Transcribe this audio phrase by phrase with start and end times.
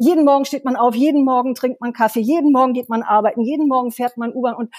[0.00, 3.42] jeden Morgen steht man auf, jeden Morgen trinkt man Kaffee, jeden Morgen geht man arbeiten,
[3.42, 4.74] jeden Morgen fährt man U-Bahn und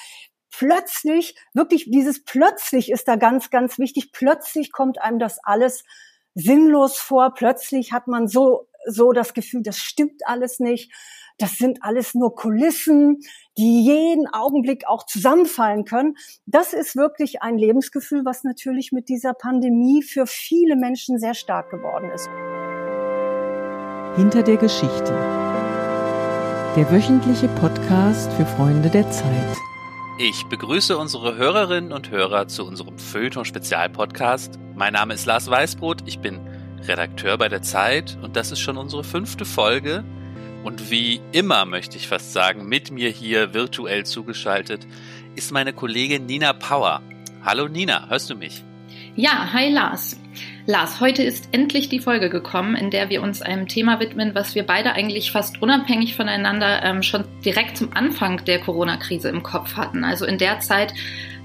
[0.52, 4.12] plötzlich, wirklich dieses plötzlich ist da ganz, ganz wichtig.
[4.12, 5.84] Plötzlich kommt einem das alles
[6.34, 7.34] sinnlos vor.
[7.36, 10.92] Plötzlich hat man so, so das Gefühl, das stimmt alles nicht.
[11.38, 13.20] Das sind alles nur Kulissen,
[13.58, 16.16] die jeden Augenblick auch zusammenfallen können.
[16.46, 21.70] Das ist wirklich ein Lebensgefühl, was natürlich mit dieser Pandemie für viele Menschen sehr stark
[21.70, 22.30] geworden ist.
[24.18, 25.14] Hinter der Geschichte.
[26.76, 29.56] Der wöchentliche Podcast für Freunde der Zeit.
[30.20, 34.60] Ich begrüße unsere Hörerinnen und Hörer zu unserem Feuilleton-Spezialpodcast.
[34.76, 36.42] Mein Name ist Lars Weißbrot, ich bin
[36.90, 40.04] Redakteur bei der Zeit und das ist schon unsere fünfte Folge.
[40.66, 44.86] Und wie immer möchte ich fast sagen, mit mir hier virtuell zugeschaltet
[45.38, 47.02] ist meine Kollegin Nina Power.
[47.46, 48.62] Hallo Nina, hörst du mich?
[49.16, 50.21] Ja, hi Lars.
[50.66, 54.56] Lars, heute ist endlich die Folge gekommen, in der wir uns einem Thema widmen, was
[54.56, 59.76] wir beide eigentlich fast unabhängig voneinander ähm, schon direkt zum Anfang der Corona-Krise im Kopf
[59.76, 60.04] hatten.
[60.04, 60.94] Also in der Zeit,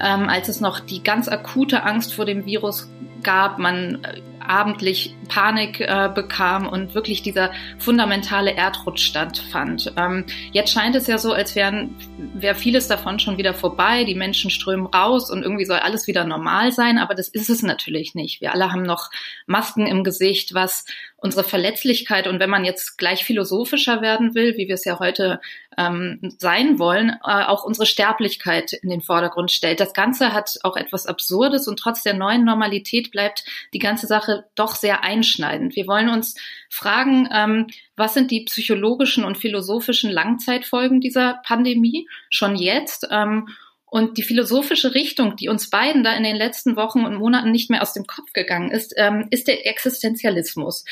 [0.00, 2.90] ähm, als es noch die ganz akute Angst vor dem Virus
[3.26, 9.92] gab, man äh, abendlich Panik äh, bekam und wirklich dieser fundamentale Erdrutsch stattfand.
[9.96, 11.96] Ähm, jetzt scheint es ja so, als wären
[12.34, 14.04] wäre vieles davon schon wieder vorbei.
[14.04, 17.62] Die Menschen strömen raus und irgendwie soll alles wieder normal sein, aber das ist es
[17.62, 18.40] natürlich nicht.
[18.40, 19.10] Wir alle haben noch
[19.46, 20.84] Masken im Gesicht, was
[21.16, 25.40] unsere Verletzlichkeit und wenn man jetzt gleich philosophischer werden will, wie wir es ja heute
[25.76, 29.80] ähm, sein wollen, äh, auch unsere Sterblichkeit in den Vordergrund stellt.
[29.80, 34.44] Das Ganze hat auch etwas Absurdes und trotz der neuen Normalität bleibt die ganze Sache
[34.54, 35.76] doch sehr einschneidend.
[35.76, 36.34] Wir wollen uns
[36.70, 43.06] fragen, ähm, was sind die psychologischen und philosophischen Langzeitfolgen dieser Pandemie schon jetzt?
[43.10, 43.48] Ähm,
[43.88, 47.70] und die philosophische Richtung, die uns beiden da in den letzten Wochen und Monaten nicht
[47.70, 50.84] mehr aus dem Kopf gegangen ist, ähm, ist der Existenzialismus.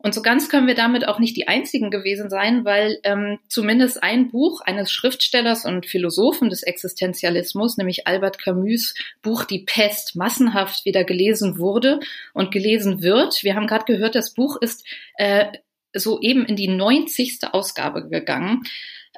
[0.00, 4.00] Und so ganz können wir damit auch nicht die einzigen gewesen sein, weil ähm, zumindest
[4.00, 10.84] ein Buch eines Schriftstellers und Philosophen des Existenzialismus, nämlich Albert Camus Buch Die Pest, massenhaft
[10.84, 11.98] wieder gelesen wurde
[12.32, 13.42] und gelesen wird.
[13.42, 14.86] Wir haben gerade gehört, das Buch ist
[15.16, 15.46] äh,
[15.92, 17.40] soeben in die 90.
[17.50, 18.62] Ausgabe gegangen.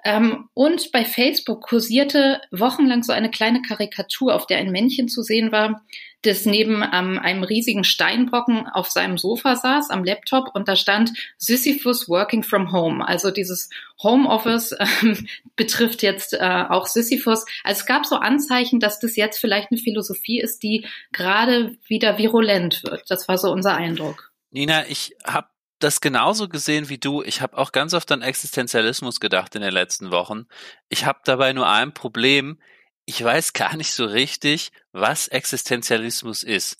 [0.04, 5.22] Ähm, und bei Facebook kursierte wochenlang so eine kleine Karikatur, auf der ein Männchen zu
[5.22, 5.82] sehen war,
[6.22, 11.12] das neben ähm, einem riesigen Steinbrocken auf seinem Sofa saß, am Laptop, und da stand
[11.38, 13.06] Sisyphus Working from Home.
[13.06, 13.70] Also dieses
[14.02, 17.46] Homeoffice ähm, betrifft jetzt äh, auch Sisyphus.
[17.64, 22.18] Also es gab so Anzeichen, dass das jetzt vielleicht eine Philosophie ist, die gerade wieder
[22.18, 23.04] virulent wird.
[23.08, 24.30] Das war so unser Eindruck.
[24.50, 25.48] Nina, ich habe
[25.80, 27.22] das genauso gesehen wie du.
[27.22, 30.46] Ich habe auch ganz oft an Existenzialismus gedacht in den letzten Wochen.
[30.88, 32.60] Ich habe dabei nur ein Problem.
[33.06, 36.78] Ich weiß gar nicht so richtig, was Existenzialismus ist.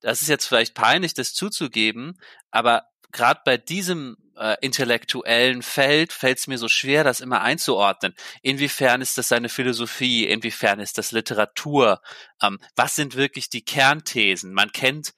[0.00, 2.18] Das ist jetzt vielleicht peinlich, das zuzugeben,
[2.50, 8.14] aber gerade bei diesem äh, intellektuellen Feld fällt es mir so schwer, das immer einzuordnen.
[8.40, 10.24] Inwiefern ist das seine Philosophie?
[10.26, 12.00] Inwiefern ist das Literatur?
[12.42, 14.54] Ähm, was sind wirklich die Kernthesen?
[14.54, 15.12] Man kennt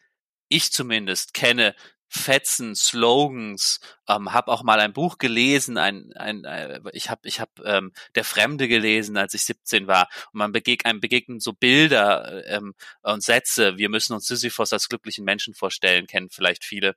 [0.53, 1.75] ich zumindest kenne
[2.15, 7.41] Fetzen, Slogans, ähm, habe auch mal ein Buch gelesen, ein, ein, äh, ich habe ich
[7.41, 11.55] hab, ähm, Der Fremde gelesen, als ich 17 war und man begeg, einem begegnen so
[11.55, 16.97] Bilder ähm, und Sätze, wir müssen uns Sisyphos als glücklichen Menschen vorstellen, kennen vielleicht viele.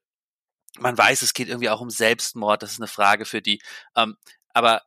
[0.79, 3.61] Man weiß, es geht irgendwie auch um Selbstmord, das ist eine Frage für die,
[3.95, 4.17] ähm,
[4.53, 4.81] aber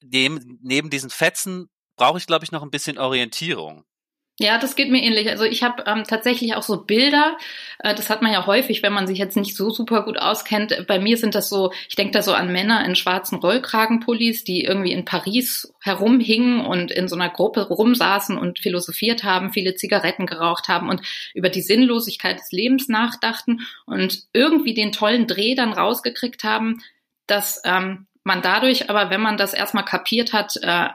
[0.00, 3.84] neben, neben diesen Fetzen brauche ich, glaube ich, noch ein bisschen Orientierung.
[4.40, 5.28] Ja, das geht mir ähnlich.
[5.28, 7.36] Also ich habe ähm, tatsächlich auch so Bilder.
[7.80, 10.86] Äh, das hat man ja häufig, wenn man sich jetzt nicht so super gut auskennt.
[10.86, 14.62] Bei mir sind das so, ich denke da so an Männer in schwarzen Rollkragenpullis, die
[14.62, 20.26] irgendwie in Paris herumhingen und in so einer Gruppe rumsaßen und philosophiert haben, viele Zigaretten
[20.26, 21.02] geraucht haben und
[21.34, 26.80] über die Sinnlosigkeit des Lebens nachdachten und irgendwie den tollen Dreh dann rausgekriegt haben,
[27.26, 30.90] dass ähm, man dadurch, aber wenn man das erstmal kapiert hat, äh,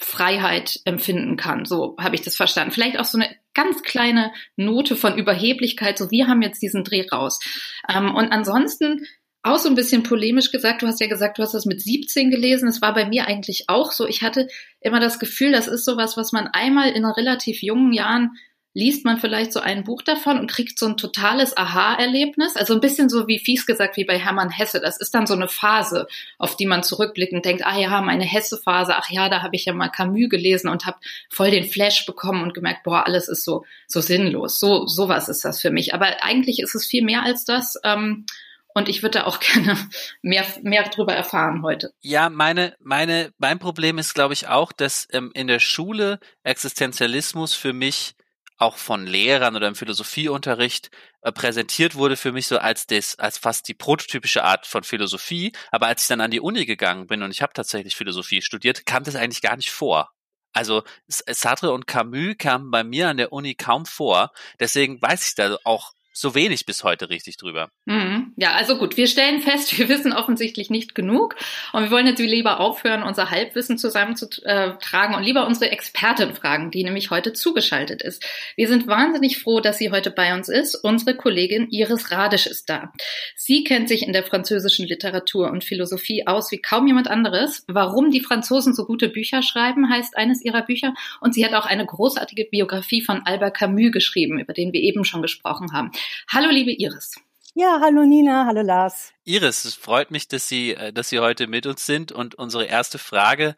[0.00, 1.64] Freiheit empfinden kann.
[1.64, 2.72] So habe ich das verstanden.
[2.72, 7.06] Vielleicht auch so eine ganz kleine Note von Überheblichkeit, so wir haben jetzt diesen Dreh
[7.10, 7.40] raus.
[7.88, 9.06] Ähm, und ansonsten
[9.42, 12.30] auch so ein bisschen polemisch gesagt, du hast ja gesagt, du hast das mit 17
[12.30, 12.68] gelesen.
[12.68, 14.06] Es war bei mir eigentlich auch so.
[14.06, 14.48] Ich hatte
[14.80, 18.32] immer das Gefühl, das ist sowas, was man einmal in relativ jungen Jahren
[18.78, 22.54] liest man vielleicht so ein Buch davon und kriegt so ein totales Aha-Erlebnis.
[22.54, 24.80] Also ein bisschen so wie fies gesagt, wie bei Hermann Hesse.
[24.80, 26.06] Das ist dann so eine Phase,
[26.38, 29.72] auf die man zurückblickend denkt, ah ja, meine Hesse-Phase, ach ja, da habe ich ja
[29.72, 30.98] mal Camus gelesen und habe
[31.28, 34.60] voll den Flash bekommen und gemerkt, boah, alles ist so, so sinnlos.
[34.60, 35.92] So, sowas ist das für mich.
[35.92, 37.80] Aber eigentlich ist es viel mehr als das.
[37.82, 38.26] Ähm,
[38.74, 39.76] und ich würde da auch gerne
[40.22, 41.92] mehr, mehr drüber erfahren heute.
[42.00, 47.54] Ja, meine, meine, mein Problem ist, glaube ich, auch, dass ähm, in der Schule Existenzialismus
[47.54, 48.14] für mich
[48.58, 50.90] auch von Lehrern oder im Philosophieunterricht
[51.22, 55.52] äh, präsentiert wurde für mich so als das, als fast die prototypische Art von Philosophie.
[55.70, 58.84] Aber als ich dann an die Uni gegangen bin und ich habe tatsächlich Philosophie studiert,
[58.84, 60.12] kam das eigentlich gar nicht vor.
[60.52, 64.32] Also Sartre und Camus kamen bei mir an der Uni kaum vor.
[64.58, 67.70] Deswegen weiß ich da auch so wenig bis heute richtig drüber.
[67.84, 68.32] Mhm.
[68.36, 71.36] Ja, also gut, wir stellen fest, wir wissen offensichtlich nicht genug
[71.72, 76.82] und wir wollen jetzt lieber aufhören, unser Halbwissen zusammenzutragen und lieber unsere Expertin fragen, die
[76.82, 78.24] nämlich heute zugeschaltet ist.
[78.56, 80.74] Wir sind wahnsinnig froh, dass sie heute bei uns ist.
[80.74, 82.92] Unsere Kollegin Iris Radisch ist da.
[83.36, 87.64] Sie kennt sich in der französischen Literatur und Philosophie aus wie kaum jemand anderes.
[87.68, 91.66] Warum die Franzosen so gute Bücher schreiben, heißt eines ihrer Bücher und sie hat auch
[91.66, 95.92] eine großartige Biografie von Albert Camus geschrieben, über den wir eben schon gesprochen haben.
[96.32, 97.14] Hallo, liebe Iris.
[97.54, 99.12] Ja, hallo Nina, hallo Lars.
[99.24, 102.12] Iris, es freut mich, dass Sie, äh, dass Sie heute mit uns sind.
[102.12, 103.56] Und unsere erste Frage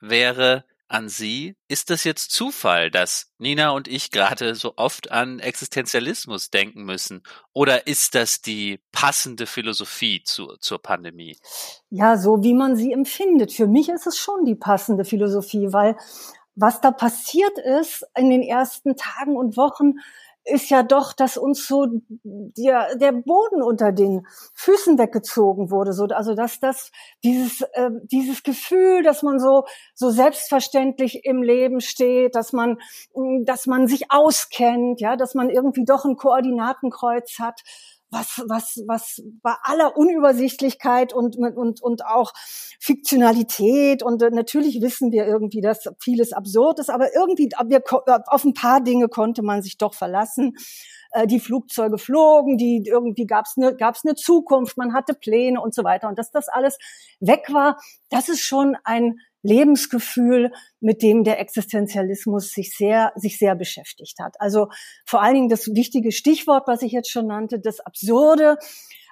[0.00, 1.56] wäre an Sie.
[1.68, 7.22] Ist das jetzt Zufall, dass Nina und ich gerade so oft an Existenzialismus denken müssen?
[7.52, 11.36] Oder ist das die passende Philosophie zu, zur Pandemie?
[11.90, 13.52] Ja, so wie man sie empfindet.
[13.52, 15.96] Für mich ist es schon die passende Philosophie, weil
[16.54, 19.94] was da passiert ist in den ersten Tagen und Wochen,
[20.44, 21.86] ist ja doch, dass uns so
[22.22, 25.92] der, der Boden unter den Füßen weggezogen wurde.
[25.92, 26.90] So, also dass das
[27.22, 29.64] dieses äh, dieses Gefühl, dass man so
[29.94, 32.78] so selbstverständlich im Leben steht, dass man
[33.44, 37.62] dass man sich auskennt, ja, dass man irgendwie doch ein Koordinatenkreuz hat
[38.14, 42.32] was, was, was bei aller Unübersichtlichkeit und, und, und auch
[42.80, 47.82] Fiktionalität und äh, natürlich wissen wir irgendwie, dass vieles absurd ist, aber irgendwie wir,
[48.26, 50.54] auf ein paar Dinge konnte man sich doch verlassen.
[51.10, 55.60] Äh, die Flugzeuge flogen, die irgendwie gab es eine gab's eine Zukunft, man hatte Pläne
[55.60, 56.08] und so weiter.
[56.08, 56.78] Und dass das alles
[57.20, 57.78] weg war,
[58.10, 60.50] das ist schon ein Lebensgefühl,
[60.80, 64.34] mit dem der Existenzialismus sich sehr, sich sehr beschäftigt hat.
[64.40, 64.68] Also
[65.06, 68.56] vor allen Dingen das wichtige Stichwort, was ich jetzt schon nannte, das Absurde,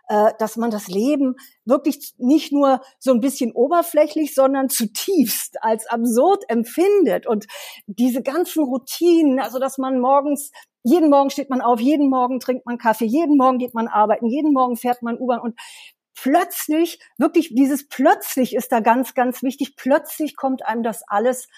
[0.09, 1.37] äh, dass man das Leben
[1.67, 7.47] wirklich nicht nur so ein bisschen oberflächlich, sondern zutiefst als absurd empfindet und
[7.87, 10.51] diese ganzen Routinen, also dass man morgens
[10.85, 14.27] jeden Morgen steht man auf, jeden Morgen trinkt man Kaffee, jeden Morgen geht man arbeiten,
[14.27, 15.55] jeden Morgen fährt man U-Bahn und
[16.15, 19.77] plötzlich, wirklich dieses plötzlich ist da ganz, ganz wichtig.
[19.77, 21.49] Plötzlich kommt einem das alles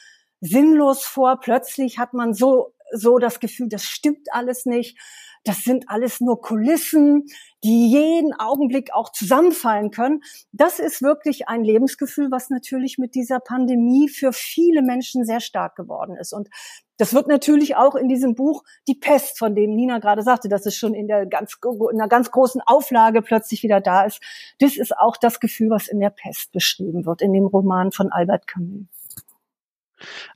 [0.40, 1.40] sinnlos vor.
[1.40, 4.98] Plötzlich hat man so, so das Gefühl, das stimmt alles nicht.
[5.44, 7.26] Das sind alles nur Kulissen,
[7.64, 10.22] die jeden Augenblick auch zusammenfallen können.
[10.52, 15.74] Das ist wirklich ein Lebensgefühl, was natürlich mit dieser Pandemie für viele Menschen sehr stark
[15.74, 16.34] geworden ist.
[16.34, 16.50] Und
[16.98, 20.66] das wird natürlich auch in diesem Buch Die Pest, von dem Nina gerade sagte, dass
[20.66, 24.20] es schon in der ganz, in einer ganz großen Auflage plötzlich wieder da ist.
[24.58, 28.12] Das ist auch das Gefühl, was in der Pest beschrieben wird, in dem Roman von
[28.12, 28.86] Albert Camus.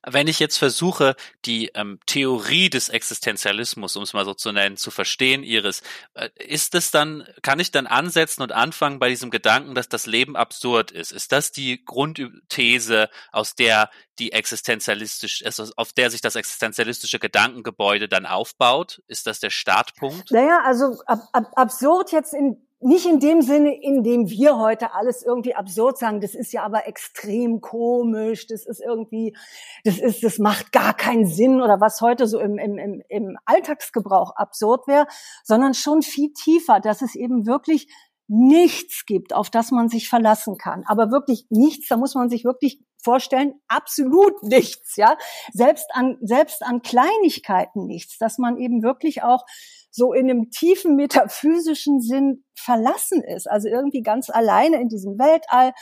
[0.07, 4.77] Wenn ich jetzt versuche, die ähm, Theorie des Existenzialismus, um es mal so zu nennen,
[4.77, 5.83] zu verstehen, Iris,
[6.15, 10.07] äh, ist es dann, kann ich dann ansetzen und anfangen bei diesem Gedanken, dass das
[10.07, 11.13] Leben absurd ist?
[11.13, 18.09] Ist das die Grundthese, aus der die existenzialistisch, also auf der sich das existenzialistische Gedankengebäude
[18.09, 19.03] dann aufbaut?
[19.07, 20.31] Ist das der Startpunkt?
[20.31, 24.95] Naja, also ab, ab, absurd jetzt in nicht in dem Sinne, in dem wir heute
[24.95, 29.37] alles irgendwie absurd sagen, das ist ja aber extrem komisch, das ist irgendwie,
[29.85, 34.37] das ist, das macht gar keinen Sinn oder was heute so im, im, im Alltagsgebrauch
[34.37, 35.07] absurd wäre,
[35.43, 37.89] sondern schon viel tiefer, dass es eben wirklich
[38.29, 40.85] nichts gibt, auf das man sich verlassen kann.
[40.87, 45.17] Aber wirklich nichts, da muss man sich wirklich vorstellen, absolut nichts, ja.
[45.53, 49.45] Selbst an, selbst an Kleinigkeiten nichts, dass man eben wirklich auch
[49.91, 55.73] so in einem tiefen metaphysischen Sinn verlassen ist, also irgendwie ganz alleine in diesem Weltall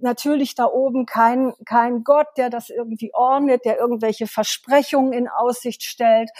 [0.00, 5.82] natürlich da oben kein, kein Gott, der das irgendwie ordnet, der irgendwelche Versprechungen in Aussicht
[5.82, 6.30] stellt,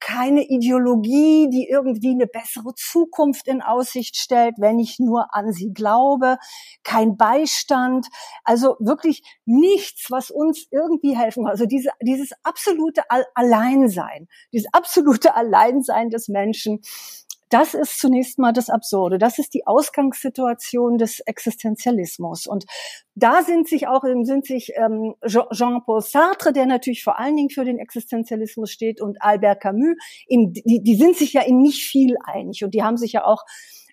[0.00, 5.72] keine Ideologie, die irgendwie eine bessere Zukunft in Aussicht stellt, wenn ich nur an sie
[5.72, 6.36] glaube,
[6.82, 8.06] kein Beistand,
[8.44, 11.52] also wirklich nichts, was uns irgendwie helfen kann.
[11.52, 13.02] Also diese, dieses absolute
[13.34, 16.80] Alleinsein, dieses absolute Alleinsein des Menschen,
[17.48, 19.18] das ist zunächst mal das Absurde.
[19.18, 22.46] Das ist die Ausgangssituation des Existenzialismus.
[22.46, 22.64] Und
[23.14, 27.64] da sind sich auch sind sich ähm, Jean-Paul Sartre, der natürlich vor allen Dingen für
[27.64, 32.16] den Existenzialismus steht, und Albert Camus, in, die, die sind sich ja in nicht viel
[32.24, 32.64] einig.
[32.64, 33.44] Und die haben sich ja auch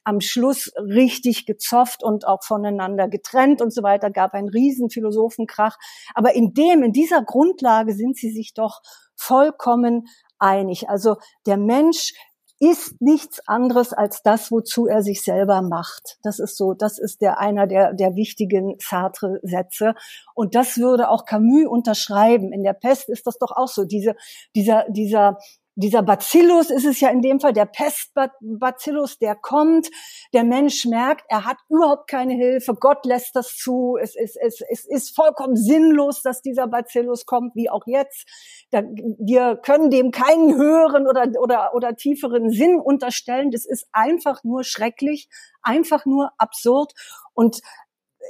[0.03, 5.77] am Schluss richtig gezofft und auch voneinander getrennt und so weiter, gab einen riesen Philosophenkrach.
[6.13, 8.81] Aber in dem, in dieser Grundlage sind sie sich doch
[9.15, 10.07] vollkommen
[10.39, 10.89] einig.
[10.89, 12.13] Also der Mensch
[12.63, 16.17] ist nichts anderes als das, wozu er sich selber macht.
[16.23, 19.95] Das ist so, das ist der einer der, der wichtigen Sartre-Sätze.
[20.33, 22.53] Und das würde auch Camus unterschreiben.
[22.53, 23.83] In der Pest ist das doch auch so.
[23.83, 24.15] Diese,
[24.55, 25.39] dieser, dieser
[25.75, 29.89] dieser Bacillus ist es ja in dem Fall, der Pestbacillus, der kommt,
[30.33, 34.61] der Mensch merkt, er hat überhaupt keine Hilfe, Gott lässt das zu, es ist, es,
[34.69, 38.27] es ist vollkommen sinnlos, dass dieser Bacillus kommt, wie auch jetzt.
[38.71, 44.63] wir können dem keinen höheren oder, oder, oder tieferen Sinn unterstellen, das ist einfach nur
[44.63, 45.27] schrecklich,
[45.63, 46.93] einfach nur absurd.
[47.33, 47.61] Und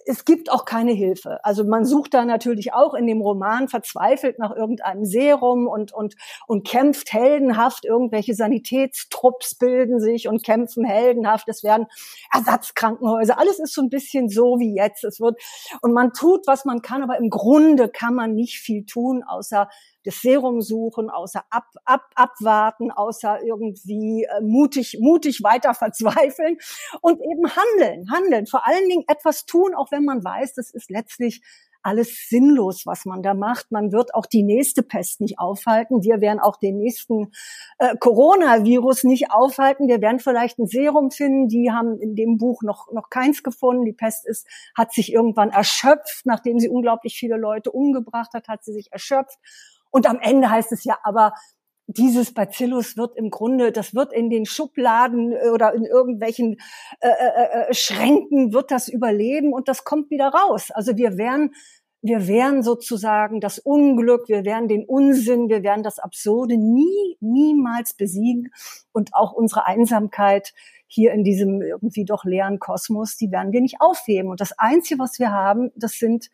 [0.05, 1.43] es gibt auch keine Hilfe.
[1.43, 6.15] Also man sucht da natürlich auch in dem Roman verzweifelt nach irgendeinem Serum und, und,
[6.48, 7.86] und kämpft heldenhaft.
[7.86, 11.48] Irgendwelche Sanitätstrupps bilden sich und kämpfen heldenhaft.
[11.50, 11.88] Es werden
[12.31, 13.39] Ersatzkrankenhäuser.
[13.39, 15.03] Alles ist so ein bisschen so wie jetzt.
[15.03, 15.41] Es wird,
[15.81, 19.69] und man tut, was man kann, aber im Grunde kann man nicht viel tun, außer
[20.05, 26.57] das Serum suchen, außer ab, ab, abwarten, außer irgendwie äh, mutig, mutig weiter verzweifeln
[27.01, 28.48] und eben handeln, handeln.
[28.48, 31.41] Vor allen Dingen etwas tun, auch wenn man weiß, das ist letztlich
[31.83, 33.72] alles sinnlos, was man da macht.
[33.72, 36.01] Man wird auch die nächste Pest nicht aufhalten.
[36.01, 37.31] Wir werden auch den nächsten
[37.77, 39.88] äh, Coronavirus nicht aufhalten.
[39.88, 41.50] Wir werden vielleicht ein Serum finden.
[41.50, 43.86] Die haben in dem Buch noch, noch keins gefunden.
[43.86, 46.25] Die Pest ist, hat sich irgendwann erschöpft.
[46.25, 49.38] Nachdem sie unglaublich viele Leute umgebracht hat, hat sie sich erschöpft.
[49.93, 51.33] Und am Ende heißt es ja aber,
[51.85, 56.57] dieses Bacillus wird im Grunde, das wird in den Schubladen äh, oder in irgendwelchen
[57.00, 60.71] äh, äh, äh, Schränken wird das überleben und das kommt wieder raus.
[60.71, 61.53] Also wir werden,
[62.01, 67.93] wir werden sozusagen das Unglück, wir werden den Unsinn, wir werden das Absurde nie, niemals
[67.93, 68.51] besiegen
[68.93, 70.53] und auch unsere Einsamkeit
[70.88, 74.31] hier in diesem irgendwie doch leeren Kosmos, die werden wir nicht aufheben.
[74.31, 76.29] Und das Einzige, was wir haben, das sind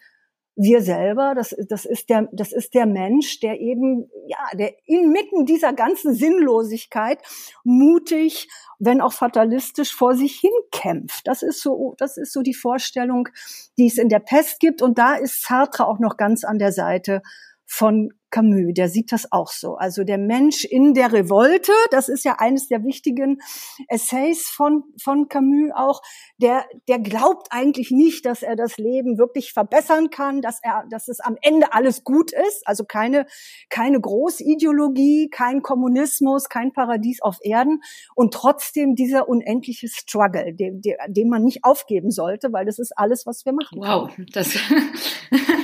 [0.62, 5.46] wir selber, das, das ist der, das ist der Mensch, der eben, ja, der inmitten
[5.46, 7.20] dieser ganzen Sinnlosigkeit
[7.64, 11.26] mutig, wenn auch fatalistisch vor sich hinkämpft.
[11.28, 13.30] Das ist so, das ist so die Vorstellung,
[13.78, 14.82] die es in der Pest gibt.
[14.82, 17.22] Und da ist Sartre auch noch ganz an der Seite
[17.66, 19.76] von Camus, der sieht das auch so.
[19.76, 23.42] Also der Mensch in der Revolte, das ist ja eines der wichtigen
[23.88, 26.02] Essays von, von Camus auch,
[26.38, 31.08] der, der glaubt eigentlich nicht, dass er das Leben wirklich verbessern kann, dass er, dass
[31.08, 32.66] es am Ende alles gut ist.
[32.66, 33.26] Also keine,
[33.70, 37.82] keine Großideologie, kein Kommunismus, kein Paradies auf Erden
[38.16, 43.26] und trotzdem dieser unendliche Struggle, den, den man nicht aufgeben sollte, weil das ist alles,
[43.26, 43.80] was wir machen.
[43.80, 44.54] Wow, das,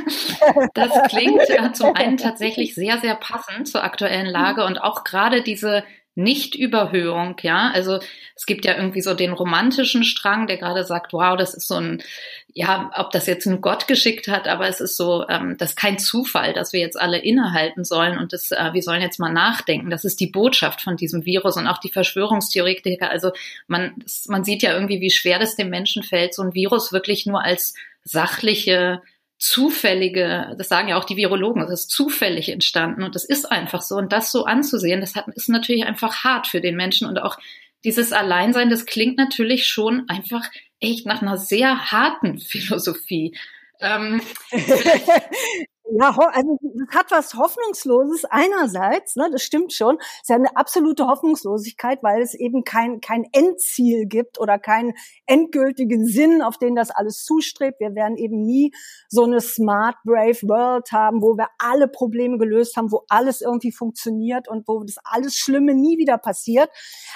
[0.73, 1.41] das klingt
[1.75, 5.83] zum einen tatsächlich sehr, sehr passend zur aktuellen Lage und auch gerade diese
[6.15, 7.71] Nicht-Überhöhung, ja.
[7.73, 7.99] Also
[8.35, 11.75] es gibt ja irgendwie so den romantischen Strang, der gerade sagt, wow, das ist so
[11.75, 12.01] ein,
[12.53, 15.75] ja, ob das jetzt ein Gott geschickt hat, aber es ist so, ähm, das ist
[15.75, 19.33] kein Zufall, dass wir jetzt alle innehalten sollen und das, äh, wir sollen jetzt mal
[19.33, 19.89] nachdenken.
[19.89, 23.09] Das ist die Botschaft von diesem Virus und auch die Verschwörungstheoretiker.
[23.09, 23.31] Also
[23.67, 23.95] man,
[24.27, 27.43] man sieht ja irgendwie, wie schwer das dem Menschen fällt, so ein Virus wirklich nur
[27.43, 27.73] als
[28.05, 29.01] sachliche
[29.37, 33.81] zufällige, das sagen ja auch die Virologen, das ist zufällig entstanden und das ist einfach
[33.81, 33.95] so.
[33.95, 37.37] Und das so anzusehen, das hat, ist natürlich einfach hart für den Menschen und auch
[37.83, 40.49] dieses Alleinsein, das klingt natürlich schon einfach
[40.79, 43.37] echt nach einer sehr harten Philosophie.
[43.79, 44.21] Ähm,
[45.91, 49.97] Ja, also das hat was Hoffnungsloses einerseits, ne, das stimmt schon.
[49.99, 54.93] Es ist ja eine absolute Hoffnungslosigkeit, weil es eben kein, kein Endziel gibt oder keinen
[55.27, 57.79] endgültigen Sinn, auf den das alles zustrebt.
[57.79, 58.73] Wir werden eben nie
[59.09, 63.71] so eine smart, brave World haben, wo wir alle Probleme gelöst haben, wo alles irgendwie
[63.71, 66.71] funktioniert und wo das alles Schlimme nie wieder passiert.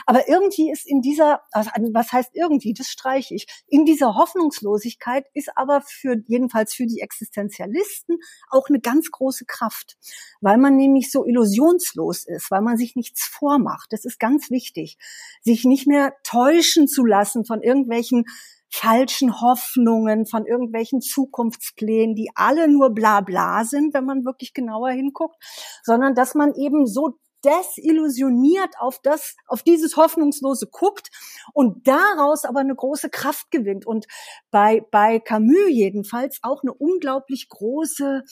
[0.05, 5.49] Aber irgendwie ist in dieser, was heißt irgendwie, das streiche ich, in dieser Hoffnungslosigkeit ist
[5.55, 8.19] aber für, jedenfalls für die Existenzialisten,
[8.59, 9.97] auch eine ganz große Kraft,
[10.41, 13.87] weil man nämlich so illusionslos ist, weil man sich nichts vormacht.
[13.91, 14.97] Das ist ganz wichtig,
[15.41, 18.25] sich nicht mehr täuschen zu lassen von irgendwelchen
[18.71, 24.91] falschen Hoffnungen, von irgendwelchen Zukunftsplänen, die alle nur bla bla sind, wenn man wirklich genauer
[24.91, 25.37] hinguckt,
[25.83, 31.09] sondern dass man eben so desillusioniert auf das, auf dieses Hoffnungslose guckt
[31.53, 34.07] und daraus aber eine große Kraft gewinnt und
[34.51, 38.23] bei, bei Camus jedenfalls auch eine unglaublich große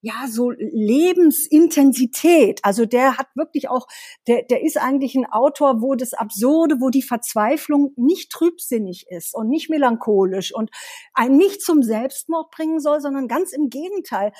[0.00, 2.60] ja, so Lebensintensität.
[2.62, 3.88] Also der hat wirklich auch,
[4.28, 9.34] der, der ist eigentlich ein Autor, wo das Absurde, wo die Verzweiflung nicht trübsinnig ist
[9.34, 10.70] und nicht melancholisch und
[11.14, 14.30] einen nicht zum Selbstmord bringen soll, sondern ganz im Gegenteil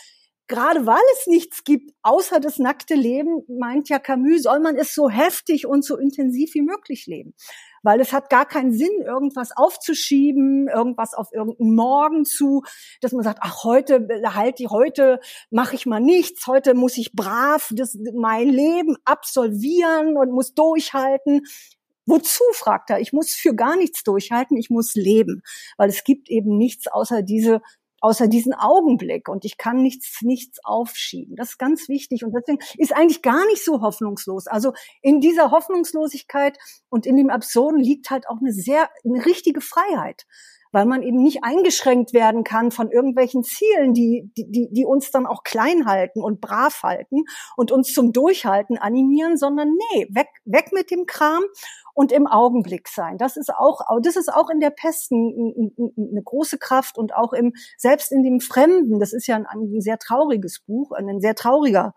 [0.49, 4.95] gerade weil es nichts gibt, außer das nackte Leben, meint ja Camus, soll man es
[4.95, 7.35] so heftig und so intensiv wie möglich leben.
[7.83, 12.63] Weil es hat gar keinen Sinn, irgendwas aufzuschieben, irgendwas auf irgendeinen Morgen zu,
[13.01, 17.13] dass man sagt, ach, heute halte ich, heute mache ich mal nichts, heute muss ich
[17.13, 21.43] brav das, mein Leben absolvieren und muss durchhalten.
[22.07, 23.01] Wozu, fragt er.
[23.01, 25.43] Ich muss für gar nichts durchhalten, ich muss leben,
[25.77, 27.61] weil es gibt eben nichts außer diese
[28.01, 31.37] außer diesen Augenblick und ich kann nichts, nichts aufschieben.
[31.37, 34.47] Das ist ganz wichtig und deswegen ist eigentlich gar nicht so hoffnungslos.
[34.47, 39.61] Also in dieser Hoffnungslosigkeit und in dem Absurden liegt halt auch eine sehr, eine richtige
[39.61, 40.27] Freiheit
[40.73, 45.27] weil man eben nicht eingeschränkt werden kann von irgendwelchen Zielen, die, die, die uns dann
[45.27, 47.25] auch klein halten und brav halten
[47.57, 51.43] und uns zum Durchhalten animieren, sondern nee, weg, weg mit dem Kram
[51.95, 53.19] und im Augenblick sein.
[53.19, 57.55] Das ist auch, das ist auch in der Pest eine große Kraft und auch im,
[57.77, 59.01] selbst in dem Fremden.
[59.01, 61.95] Das ist ja ein, ein sehr trauriges Buch, ein sehr trauriger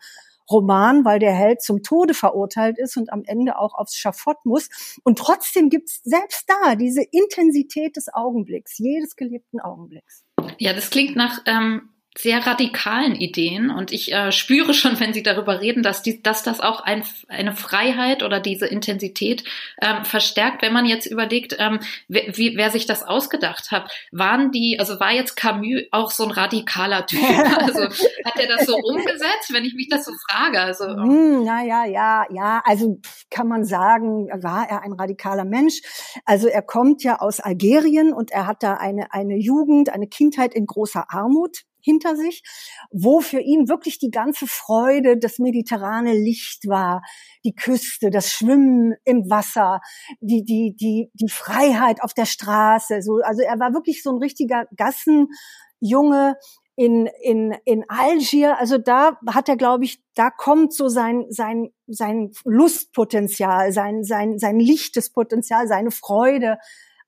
[0.51, 4.69] Roman, weil der Held zum Tode verurteilt ist und am Ende auch aufs Schafott muss.
[5.03, 10.23] Und trotzdem gibt's selbst da diese Intensität des Augenblicks, jedes gelebten Augenblicks.
[10.57, 15.23] Ja, das klingt nach ähm, sehr radikalen Ideen und ich äh, spüre schon, wenn Sie
[15.23, 19.45] darüber reden, dass, die, dass das auch ein, eine Freiheit oder diese Intensität
[19.81, 20.61] ähm, verstärkt.
[20.61, 24.99] Wenn man jetzt überlegt, ähm, wer, wie, wer sich das ausgedacht hat, waren die, also
[24.99, 27.21] war jetzt Camus auch so ein radikaler Typ?
[27.61, 30.59] Also hat er das so umgesetzt, wenn ich mich das so frage?
[30.59, 31.03] Also, ähm.
[31.03, 32.99] hm, naja, ja, ja, also
[33.29, 35.81] kann man sagen, war er ein radikaler Mensch.
[36.25, 40.53] Also er kommt ja aus Algerien und er hat da eine, eine Jugend, eine Kindheit
[40.53, 42.43] in großer Armut hinter sich,
[42.91, 47.01] wo für ihn wirklich die ganze Freude, das mediterrane Licht war,
[47.43, 49.81] die Küste, das Schwimmen im Wasser,
[50.19, 53.01] die, die, die, die Freiheit auf der Straße.
[53.01, 56.35] So, also er war wirklich so ein richtiger Gassenjunge
[56.75, 58.57] in, in, in Algier.
[58.57, 64.39] Also da hat er, glaube ich, da kommt so sein, sein, sein Lustpotenzial, sein, sein,
[64.39, 66.57] sein lichtes Potenzial, seine Freude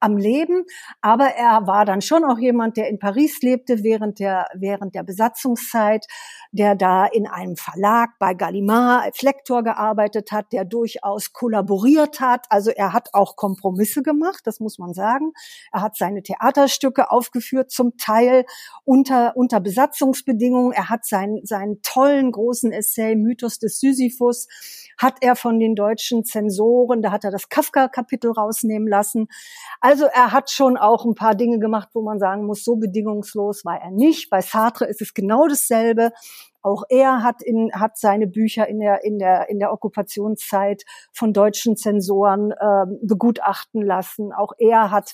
[0.03, 0.65] am Leben.
[1.01, 5.03] Aber er war dann schon auch jemand, der in Paris lebte während der, während der
[5.03, 6.05] Besatzungszeit,
[6.51, 12.45] der da in einem Verlag bei Gallimard als Lektor gearbeitet hat, der durchaus kollaboriert hat.
[12.50, 15.31] Also er hat auch Kompromisse gemacht, das muss man sagen.
[15.72, 18.45] Er hat seine Theaterstücke aufgeführt, zum Teil
[18.83, 20.74] unter, unter Besatzungsbedingungen.
[20.74, 24.48] Er hat seinen, seinen tollen großen Essay Mythos des Sisyphus
[25.03, 29.27] hat er von den deutschen Zensoren, da hat er das Kafka-Kapitel rausnehmen lassen.
[29.81, 33.65] Also er hat schon auch ein paar Dinge gemacht, wo man sagen muss, so bedingungslos
[33.65, 34.29] war er nicht.
[34.29, 36.12] Bei Sartre ist es genau dasselbe.
[36.62, 41.34] Auch er hat, in, hat seine Bücher in der, in der, in der Okkupationszeit von
[41.34, 44.32] deutschen Zensoren äh, begutachten lassen.
[44.32, 45.13] Auch er hat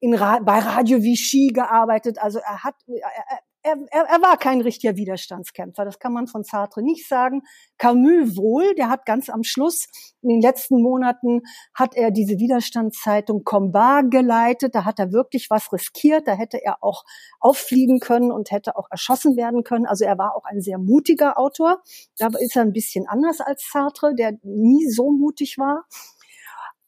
[0.00, 2.18] in, bei Radio Vichy gearbeitet.
[2.22, 5.84] Also er hat, er, er, er, er war kein richtiger Widerstandskämpfer.
[5.84, 7.42] Das kann man von Sartre nicht sagen.
[7.78, 9.86] Camus wohl, der hat ganz am Schluss,
[10.20, 11.40] in den letzten Monaten,
[11.72, 14.74] hat er diese Widerstandszeitung Combat geleitet.
[14.74, 16.28] Da hat er wirklich was riskiert.
[16.28, 17.04] Da hätte er auch
[17.40, 19.86] auffliegen können und hätte auch erschossen werden können.
[19.86, 21.82] Also er war auch ein sehr mutiger Autor.
[22.18, 25.84] Da ist er ein bisschen anders als Sartre, der nie so mutig war.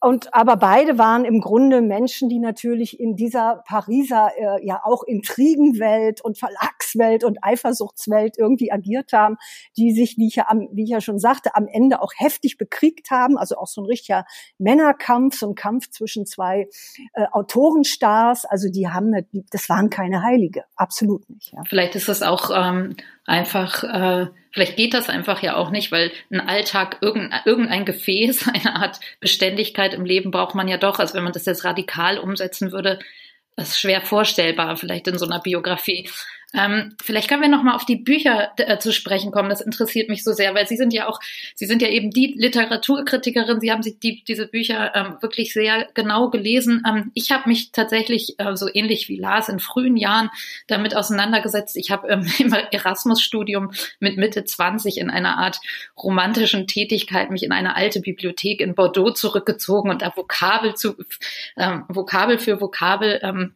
[0.00, 5.02] Und aber beide waren im Grunde Menschen, die natürlich in dieser Pariser äh, ja auch
[5.02, 9.36] Intrigenwelt und Verlagswelt und Eifersuchtswelt irgendwie agiert haben,
[9.76, 12.58] die sich, wie ich ja, am, wie ich ja schon sagte, am Ende auch heftig
[12.58, 13.38] bekriegt haben.
[13.38, 14.26] Also auch so ein richtiger
[14.58, 16.68] Männerkampf, so ein Kampf zwischen zwei
[17.14, 18.44] äh, Autorenstars.
[18.44, 19.14] Also die haben,
[19.50, 21.52] das waren keine Heilige, absolut nicht.
[21.52, 21.62] Ja.
[21.66, 26.10] Vielleicht ist es auch ähm, einfach, äh, vielleicht geht das einfach ja auch nicht, weil
[26.32, 30.98] ein Alltag, irgendein, irgendein Gefäß, eine Art Beständigkeit im Leben braucht man ja doch.
[30.98, 32.98] Also wenn man das jetzt radikal umsetzen würde,
[33.54, 36.08] das ist schwer vorstellbar, vielleicht in so einer Biografie.
[36.54, 39.48] Ähm, vielleicht können wir noch mal auf die Bücher äh, zu sprechen kommen.
[39.48, 41.18] Das interessiert mich so sehr, weil Sie sind ja auch,
[41.54, 43.60] Sie sind ja eben die Literaturkritikerin.
[43.60, 46.82] Sie haben sich die, diese Bücher ähm, wirklich sehr genau gelesen.
[46.86, 50.30] Ähm, ich habe mich tatsächlich äh, so ähnlich wie Lars in frühen Jahren
[50.68, 51.76] damit auseinandergesetzt.
[51.76, 55.58] Ich habe ähm, im Erasmus-Studium mit Mitte 20 in einer Art
[55.96, 60.94] romantischen Tätigkeit mich in eine alte Bibliothek in Bordeaux zurückgezogen und da Vokabel zu
[61.56, 63.54] ähm, Vokabel für Vokabel ähm,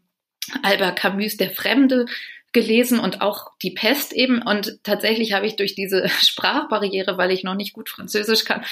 [0.63, 2.07] Albert Camus, der Fremde,
[2.53, 4.43] gelesen und auch die Pest eben.
[4.43, 8.65] Und tatsächlich habe ich durch diese Sprachbarriere, weil ich noch nicht gut Französisch kann,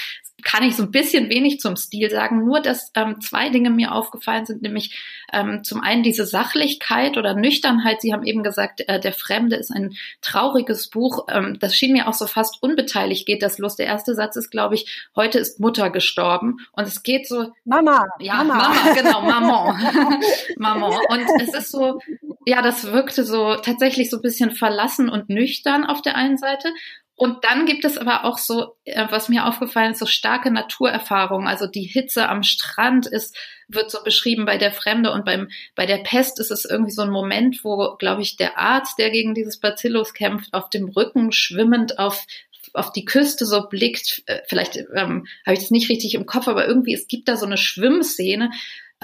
[0.43, 2.45] kann ich so ein bisschen wenig zum Stil sagen.
[2.45, 4.97] Nur, dass ähm, zwei Dinge mir aufgefallen sind, nämlich
[5.33, 8.01] ähm, zum einen diese Sachlichkeit oder Nüchternheit.
[8.01, 11.27] Sie haben eben gesagt, äh, Der Fremde ist ein trauriges Buch.
[11.29, 13.75] Ähm, das schien mir auch so fast unbeteiligt geht das los.
[13.75, 16.57] Der erste Satz ist, glaube ich, heute ist Mutter gestorben.
[16.71, 17.53] Und es geht so.
[17.65, 18.05] Mama.
[18.19, 20.21] Ja, Mama, Mama genau, Maman.
[20.57, 20.99] Maman.
[21.09, 21.99] Und es ist so,
[22.45, 26.73] ja, das wirkte so tatsächlich so ein bisschen verlassen und nüchtern auf der einen Seite.
[27.19, 31.49] Und dann gibt es aber auch so, äh, was mir aufgefallen ist, so starke Naturerfahrungen.
[31.49, 33.35] Also die Hitze am Strand ist,
[33.67, 37.01] wird so beschrieben bei der Fremde und beim, bei der Pest ist es irgendwie so
[37.01, 41.33] ein Moment, wo, glaube ich, der Arzt, der gegen dieses Bacillus kämpft, auf dem Rücken
[41.33, 42.25] schwimmend auf
[42.73, 46.47] auf die Küste so blickt, äh, vielleicht ähm, habe ich das nicht richtig im Kopf,
[46.47, 48.51] aber irgendwie, es gibt da so eine Schwimmszene,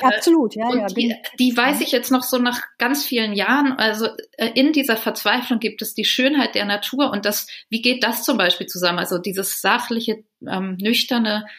[0.01, 0.87] Absolut, ja, und ja.
[0.87, 3.73] Die, die weiß ich jetzt noch so nach ganz vielen Jahren.
[3.73, 8.03] Also äh, in dieser Verzweiflung gibt es die Schönheit der Natur und das, wie geht
[8.03, 8.99] das zum Beispiel zusammen?
[8.99, 11.49] Also dieses sachliche, ähm, nüchterne, äh,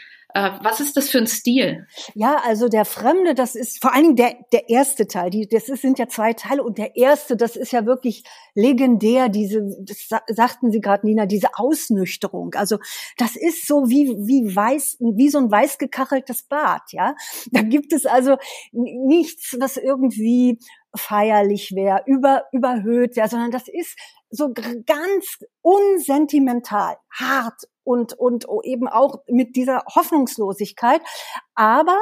[0.62, 1.86] was ist das für ein Stil?
[2.14, 5.30] Ja, also der Fremde, das ist vor allen Dingen der, der erste Teil.
[5.30, 9.28] Die, das ist, sind ja zwei Teile und der erste, das ist ja wirklich legendär.
[9.28, 12.54] Diese, das sagten Sie gerade, Nina, diese Ausnüchterung.
[12.54, 12.78] Also
[13.16, 16.82] das ist so wie wie weiß, wie so ein weiß gekacheltes Bad.
[16.90, 17.14] Ja,
[17.50, 18.36] da gibt es also
[18.72, 20.58] nichts, was irgendwie
[20.96, 23.96] feierlich wäre, über, überhöht wäre, sondern das ist
[24.36, 31.00] so ganz unsentimental, hart und, und eben auch mit dieser Hoffnungslosigkeit.
[31.54, 31.98] Aber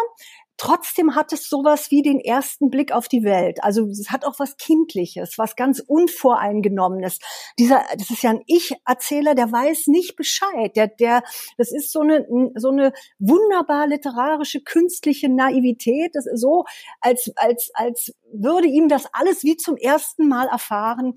[0.57, 3.63] Trotzdem hat es sowas wie den ersten Blick auf die Welt.
[3.63, 7.19] Also es hat auch was Kindliches, was ganz Unvoreingenommenes.
[7.59, 10.77] Dieser, das ist ja ein Ich-Erzähler, der weiß nicht Bescheid.
[10.77, 11.23] Der, der,
[11.59, 16.13] das ist so eine, so eine wunderbar literarische, künstliche Naivität.
[16.15, 16.65] Das ist so,
[17.01, 21.15] als, als, als würde ihm das alles wie zum ersten Mal erfahren,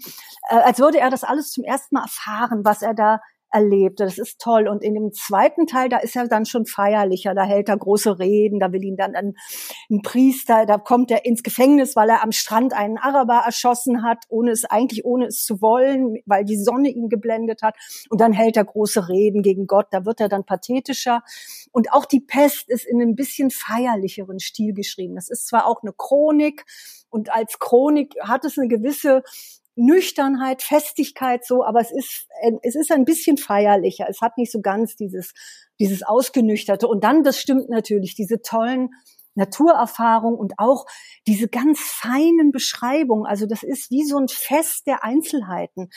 [0.49, 3.19] äh, als würde er das alles zum ersten Mal erfahren, was er da
[3.51, 3.99] erlebt.
[3.99, 4.67] Das ist toll.
[4.67, 7.33] Und in dem zweiten Teil, da ist er dann schon feierlicher.
[7.33, 8.59] Da hält er große Reden.
[8.59, 9.33] Da will ihn dann ein,
[9.89, 14.25] ein Priester, da kommt er ins Gefängnis, weil er am Strand einen Araber erschossen hat,
[14.29, 17.75] ohne es eigentlich, ohne es zu wollen, weil die Sonne ihn geblendet hat.
[18.09, 19.87] Und dann hält er große Reden gegen Gott.
[19.91, 21.21] Da wird er dann pathetischer.
[21.71, 25.15] Und auch die Pest ist in einem bisschen feierlicheren Stil geschrieben.
[25.15, 26.65] Das ist zwar auch eine Chronik,
[27.09, 29.23] und als Chronik hat es eine gewisse
[29.77, 32.27] Nüchternheit, Festigkeit so, aber es ist,
[32.63, 34.07] es ist ein bisschen feierlicher.
[34.09, 35.33] Es hat nicht so ganz dieses,
[35.79, 36.87] dieses Ausgenüchterte.
[36.87, 38.89] Und dann, das stimmt natürlich, diese tollen
[39.37, 40.85] Naturerfahrungen und auch
[41.27, 43.25] diese ganz feinen Beschreibungen.
[43.25, 45.89] Also das ist wie so ein Fest der Einzelheiten.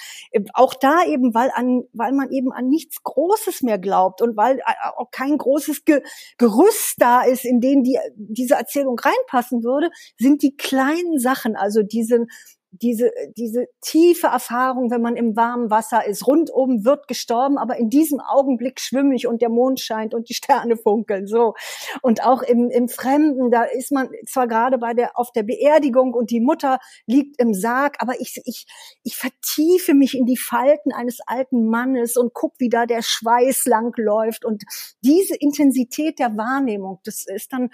[0.52, 4.60] Auch da eben, weil an, weil man eben an nichts Großes mehr glaubt und weil
[4.96, 6.02] auch kein großes Ge
[6.38, 11.82] Gerüst da ist, in den die, diese Erzählung reinpassen würde, sind die kleinen Sachen, also
[11.82, 12.26] diese,
[12.72, 16.26] diese, diese tiefe Erfahrung, wenn man im warmen Wasser ist.
[16.26, 20.34] Rundum wird gestorben, aber in diesem Augenblick schwimme ich und der Mond scheint und die
[20.34, 21.54] Sterne funkeln, so.
[22.02, 26.14] Und auch im, im Fremden, da ist man zwar gerade bei der, auf der Beerdigung
[26.14, 28.66] und die Mutter liegt im Sarg, aber ich, ich,
[29.02, 33.66] ich vertiefe mich in die Falten eines alten Mannes und guck, wie da der Schweiß
[33.66, 34.62] lang läuft und
[35.02, 37.70] diese Intensität der Wahrnehmung, das ist dann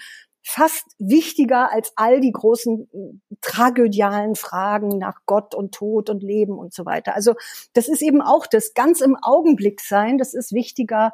[0.49, 6.57] fast wichtiger als all die großen äh, tragödialen Fragen nach Gott und Tod und Leben
[6.57, 7.17] und so weiter.
[7.17, 7.35] Also
[7.73, 11.13] das ist eben auch das ganz im Augenblick sein, das ist wichtiger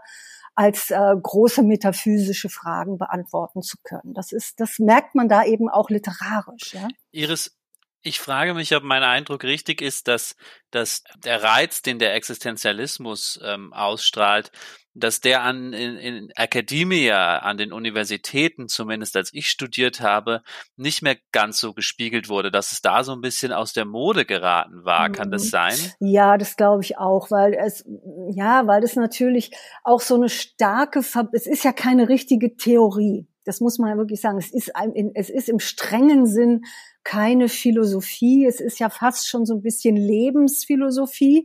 [0.54, 4.12] als äh, große metaphysische Fragen beantworten zu können.
[4.12, 6.74] Das ist, das merkt man da eben auch literarisch.
[6.74, 6.88] Ja?
[7.10, 7.56] Iris,
[8.02, 10.36] ich frage mich, ob mein Eindruck richtig ist, dass,
[10.70, 14.50] dass der Reiz, den der Existenzialismus ähm, ausstrahlt,
[14.94, 20.42] dass der an in, in Academia, an den Universitäten, zumindest als ich studiert habe,
[20.76, 24.26] nicht mehr ganz so gespiegelt wurde, dass es da so ein bisschen aus der Mode
[24.26, 25.08] geraten war.
[25.10, 25.48] Kann das mhm.
[25.48, 25.78] sein?
[26.00, 27.84] Ja, das glaube ich auch, weil es
[28.32, 33.26] ja, weil es natürlich auch so eine starke, Ver es ist ja keine richtige Theorie.
[33.44, 34.38] Das muss man ja wirklich sagen.
[34.38, 36.62] Es ist, ein, es ist im strengen Sinn
[37.04, 38.46] keine Philosophie.
[38.46, 41.44] Es ist ja fast schon so ein bisschen Lebensphilosophie.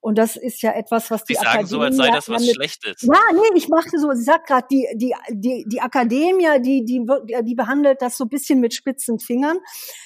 [0.00, 3.02] Und das ist ja etwas, was die Sie sagen so, als sei das was Schlechtes.
[3.02, 7.04] Ja, nee, ich machte so, ich sag gerade, die, die, die, die Akademie, die, die,
[7.42, 9.58] die behandelt das so ein bisschen mit spitzen Fingern,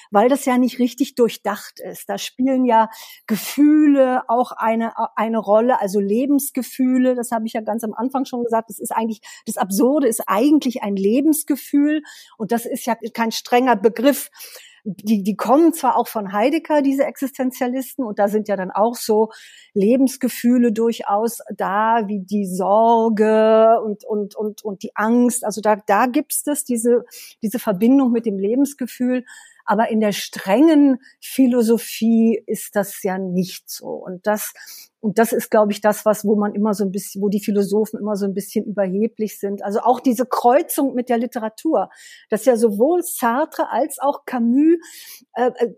[0.09, 2.09] weil das ja nicht richtig durchdacht ist.
[2.09, 2.89] Da spielen ja
[3.27, 7.15] Gefühle auch eine, eine Rolle, also Lebensgefühle.
[7.15, 8.69] Das habe ich ja ganz am Anfang schon gesagt.
[8.69, 12.01] Das ist eigentlich, das Absurde ist eigentlich ein Lebensgefühl.
[12.37, 14.31] Und das ist ja kein strenger Begriff
[14.85, 18.95] die, die kommen zwar auch von Heidegger, diese Existenzialisten, und da sind ja dann auch
[18.95, 19.29] so
[19.73, 25.45] Lebensgefühle durchaus da, wie die Sorge und, und, und, und die Angst.
[25.45, 27.05] Also da, da gibt's das, diese,
[27.41, 29.23] diese Verbindung mit dem Lebensgefühl.
[29.65, 33.87] Aber in der strengen Philosophie ist das ja nicht so.
[33.87, 34.53] Und das,
[34.99, 37.43] und das ist, glaube ich, das, was, wo man immer so ein bisschen, wo die
[37.43, 39.63] Philosophen immer so ein bisschen überheblich sind.
[39.63, 41.89] Also auch diese Kreuzung mit der Literatur,
[42.29, 44.77] dass ja sowohl Sartre als auch Camus
[45.33, 45.73] äh, äh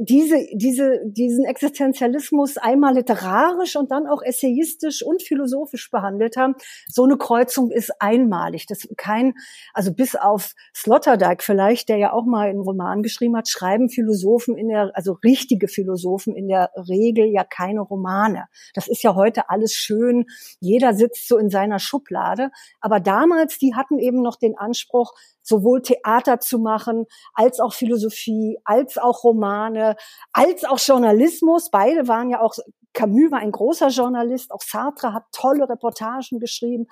[0.00, 6.54] diese, diese, diesen Existenzialismus einmal literarisch und dann auch essayistisch und philosophisch behandelt haben.
[6.88, 8.66] So eine Kreuzung ist einmalig.
[8.66, 9.34] Das kein,
[9.72, 14.56] also bis auf Sloterdijk vielleicht, der ja auch mal einen Roman geschrieben hat, schreiben Philosophen
[14.56, 18.46] in der, also richtige Philosophen in der Regel ja keine Romane.
[18.74, 20.26] Das ist ja heute alles schön.
[20.60, 22.50] Jeder sitzt so in seiner Schublade.
[22.80, 25.12] Aber damals, die hatten eben noch den Anspruch,
[25.44, 29.96] sowohl Theater zu machen, als auch Philosophie, als auch Romane,
[30.32, 31.70] als auch Journalismus.
[31.70, 32.54] Beide waren ja auch,
[32.92, 36.86] Camus war ein großer Journalist, auch Sartre hat tolle Reportagen geschrieben.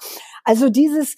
[0.44, 1.16] Also dieses,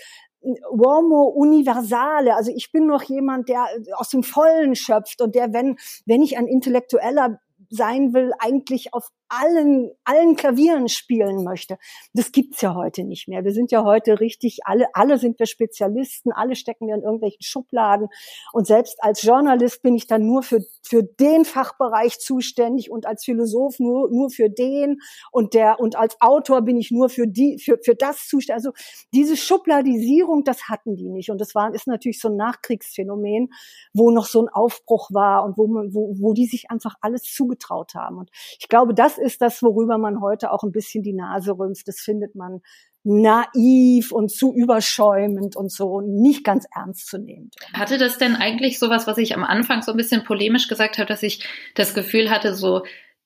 [0.71, 3.67] Uomo universale, also ich bin noch jemand, der
[3.97, 9.09] aus dem Vollen schöpft und der, wenn, wenn ich ein Intellektueller sein will, eigentlich auf
[9.29, 11.77] allen, allen Klavieren spielen möchte.
[12.13, 13.45] Das gibt's ja heute nicht mehr.
[13.45, 17.43] Wir sind ja heute richtig, alle, alle sind wir Spezialisten, alle stecken wir in irgendwelchen
[17.43, 18.09] Schubladen.
[18.53, 23.25] Und selbst als Journalist bin ich dann nur für, für den Fachbereich zuständig und als
[23.25, 24.99] Philosoph nur, nur für den
[25.33, 28.65] und der, und als Autor bin ich nur für die, für, für das zuständig.
[28.65, 28.73] Also
[29.13, 31.31] diese Schubladisierung, das hatten die nicht.
[31.31, 33.51] Und das war, ist natürlich so ein Nachkriegsphänomen,
[33.93, 37.95] wo noch so ein Aufbruch war und wo wo, wo die sich einfach alles zugetraut
[37.95, 38.19] haben.
[38.19, 41.89] Und ich glaube, das ist das, worüber man heute auch ein bisschen die Nase rümpft.
[41.89, 42.61] Das findet man
[43.05, 47.51] naiv und zu überschäumend und so nicht ganz ernst zu nehmen.
[47.75, 51.07] Hatte das denn eigentlich sowas, was ich am Anfang so ein bisschen polemisch gesagt habe,
[51.07, 52.85] dass ich das Gefühl hatte, so,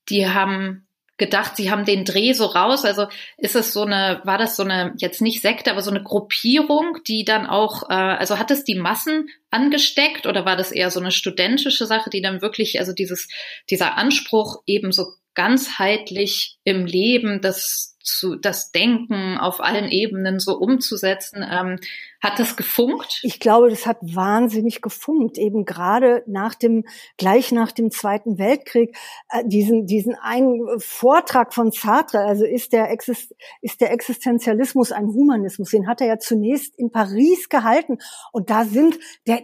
[0.09, 2.85] die haben gedacht, sie haben den Dreh so raus.
[2.85, 3.07] Also
[3.37, 6.99] ist es so eine, war das so eine, jetzt nicht Sekte, aber so eine Gruppierung,
[7.07, 11.01] die dann auch, äh, also hat es die Massen angesteckt oder war das eher so
[11.01, 13.29] eine studentische Sache, die dann wirklich, also dieses,
[13.69, 15.07] dieser Anspruch eben so
[15.39, 21.47] ganzheitlich im Leben das zu, das Denken auf allen Ebenen so umzusetzen.
[21.49, 21.79] Ähm,
[22.21, 23.21] hat das gefunkt?
[23.23, 26.85] Ich glaube, das hat wahnsinnig gefunkt, eben gerade nach dem,
[27.19, 28.97] gleich nach dem Zweiten Weltkrieg,
[29.31, 35.07] äh, diesen, diesen einen Vortrag von Sartre, also ist der, Exist, ist der Existenzialismus ein
[35.07, 37.99] Humanismus, den hat er ja zunächst in Paris gehalten
[38.33, 38.99] und da sind,
[39.29, 39.43] der,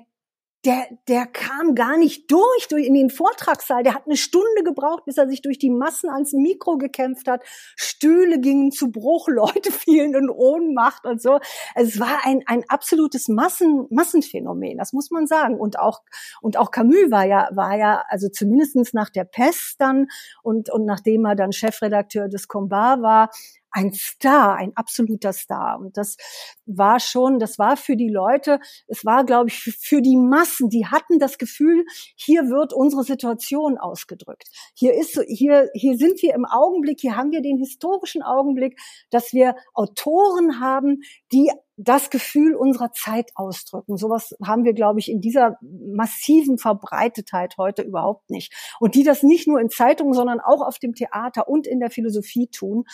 [0.64, 3.82] der, der kam gar nicht durch, durch in den Vortragssaal.
[3.82, 7.42] Der hat eine Stunde gebraucht, bis er sich durch die Massen ans Mikro gekämpft hat.
[7.76, 11.38] Stühle gingen zu Bruch, Leute fielen in Ohnmacht und so.
[11.74, 15.58] Es war ein, ein absolutes Massen, Massenphänomen, das muss man sagen.
[15.58, 16.00] Und auch,
[16.40, 20.06] und auch Camus war ja, war ja, also zumindestens nach der Pest dann
[20.42, 23.30] und, und nachdem er dann Chefredakteur des Combat war,
[23.74, 25.78] ein Star, ein absoluter Star.
[25.80, 26.16] Und das
[26.64, 30.86] war schon, das war für die Leute, es war, glaube ich, für die Massen, die
[30.86, 31.84] hatten das Gefühl,
[32.14, 34.48] hier wird unsere Situation ausgedrückt.
[34.74, 38.78] Hier ist, hier, hier sind wir im Augenblick, hier haben wir den historischen Augenblick,
[39.10, 43.96] dass wir Autoren haben, die das Gefühl unserer Zeit ausdrücken.
[43.96, 48.52] Sowas haben wir, glaube ich, in dieser massiven Verbreitetheit heute überhaupt nicht.
[48.78, 51.90] Und die das nicht nur in Zeitungen, sondern auch auf dem Theater und in der
[51.90, 52.84] Philosophie tun.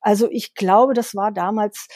[0.00, 1.88] Also ich glaube, das war damals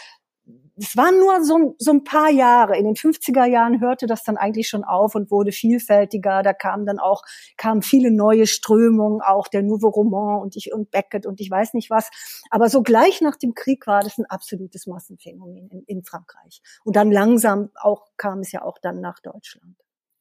[0.81, 2.77] es waren nur so, so ein paar Jahre.
[2.77, 6.43] In den 50er Jahren hörte das dann eigentlich schon auf und wurde vielfältiger.
[6.43, 7.23] Da kamen dann auch,
[7.57, 11.75] kamen viele neue Strömungen, auch der Nouveau Roman und ich und Beckett und ich weiß
[11.75, 12.11] nicht was.
[12.51, 16.63] Aber so gleich nach dem Krieg war das ein absolutes Massenphänomen in, in Frankreich.
[16.85, 19.75] Und dann langsam auch kam es ja auch dann nach Deutschland.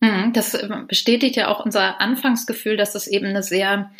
[0.03, 3.91] Hm, das bestätigt ja auch unser Anfangsgefühl, dass es eben eine sehr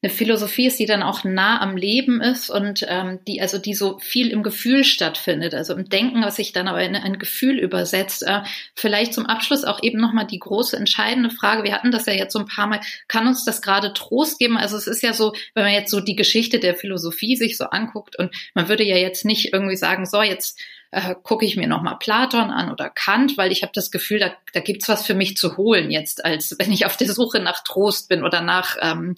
[0.00, 3.74] eine Philosophie ist, die dann auch nah am Leben ist und ähm, die also die
[3.74, 7.58] so viel im Gefühl stattfindet, also im Denken, was sich dann aber in ein Gefühl
[7.58, 8.22] übersetzt.
[8.22, 8.42] Äh,
[8.76, 11.64] vielleicht zum Abschluss auch eben nochmal die große entscheidende Frage.
[11.64, 12.80] Wir hatten das ja jetzt so ein paar Mal.
[13.08, 14.56] Kann uns das gerade Trost geben?
[14.56, 17.64] Also es ist ja so, wenn man jetzt so die Geschichte der Philosophie sich so
[17.64, 21.68] anguckt und man würde ja jetzt nicht irgendwie sagen, so jetzt äh, gucke ich mir
[21.68, 25.14] nochmal Platon an oder Kant, weil ich habe das Gefühl, da, da gibt's was für
[25.14, 28.76] mich zu holen jetzt, als wenn ich auf der Suche nach Trost bin oder nach,
[28.80, 29.16] ähm,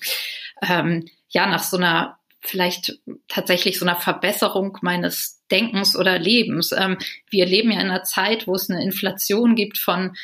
[0.62, 6.72] ähm, ja, nach so einer vielleicht tatsächlich so einer Verbesserung meines Denkens oder Lebens.
[6.72, 6.96] Ähm,
[7.28, 10.16] wir leben ja in einer Zeit, wo es eine Inflation gibt von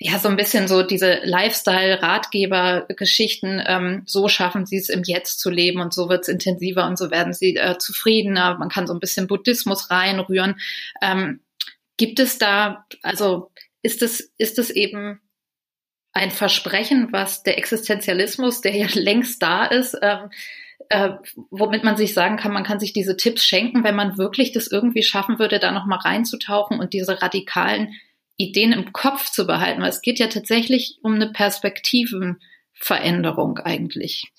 [0.00, 5.50] ja, so ein bisschen so diese Lifestyle-Ratgeber-Geschichten, ähm, so schaffen sie es im Jetzt zu
[5.50, 8.56] leben und so wird es intensiver und so werden sie äh, zufriedener.
[8.58, 10.60] Man kann so ein bisschen Buddhismus reinrühren.
[11.02, 11.40] Ähm,
[11.96, 13.50] gibt es da, also
[13.82, 15.20] ist es, ist es eben
[16.18, 20.30] ein Versprechen, was der Existenzialismus, der ja längst da ist, ähm,
[20.90, 21.10] äh,
[21.50, 24.68] womit man sich sagen kann, man kann sich diese Tipps schenken, wenn man wirklich das
[24.68, 27.94] irgendwie schaffen würde, da nochmal reinzutauchen und diese radikalen
[28.36, 34.32] Ideen im Kopf zu behalten, weil es geht ja tatsächlich um eine Perspektivenveränderung eigentlich.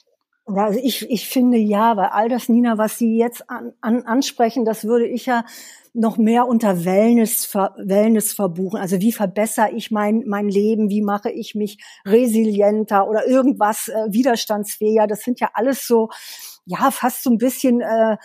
[0.56, 4.66] Also ich, ich finde ja, weil all das, Nina, was Sie jetzt an, an, ansprechen,
[4.66, 5.46] das würde ich ja
[5.94, 8.80] noch mehr unter Wellness, Wellness verbuchen.
[8.80, 10.90] Also wie verbessere ich mein, mein Leben?
[10.90, 15.08] Wie mache ich mich resilienter oder irgendwas äh, widerstandsfähiger?
[15.08, 16.10] Das sind ja alles so
[16.70, 18.18] ja fast so ein bisschen äh,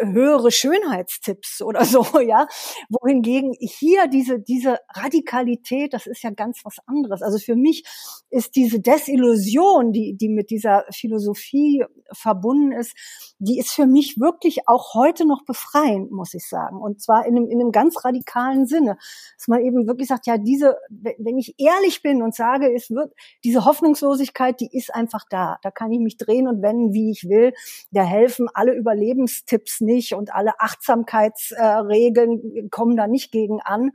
[0.00, 2.46] höhere Schönheitstipps oder so, ja.
[2.88, 7.22] Wohingegen hier diese diese Radikalität, das ist ja ganz was anderes.
[7.22, 7.84] Also für mich
[8.30, 12.94] ist diese Desillusion, die die mit dieser Philosophie verbunden ist,
[13.38, 16.80] die ist für mich wirklich auch heute noch befreiend, muss ich sagen.
[16.80, 18.96] Und zwar in einem, in einem ganz radikalen Sinne,
[19.36, 23.12] dass man eben wirklich sagt, ja, diese, wenn ich ehrlich bin und sage, es wird
[23.44, 25.58] diese Hoffnungslosigkeit, die ist einfach da.
[25.62, 27.52] Da kann ich mich drehen und wenden, wie ich will
[27.90, 33.90] da helfen alle Überlebenstipps nicht und alle Achtsamkeitsregeln äh, kommen da nicht gegen an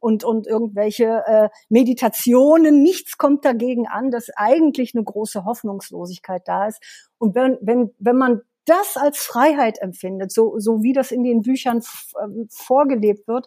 [0.00, 6.66] und, und irgendwelche äh, Meditationen, nichts kommt dagegen an, dass eigentlich eine große Hoffnungslosigkeit da
[6.66, 6.82] ist.
[7.18, 11.42] Und wenn, wenn, wenn man das als Freiheit empfindet, so, so wie das in den
[11.42, 11.82] Büchern
[12.22, 13.46] ähm, vorgelebt wird,